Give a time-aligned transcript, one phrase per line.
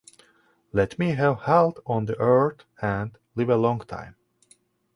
[0.73, 4.15] Let me have health on the earth, and live a long time.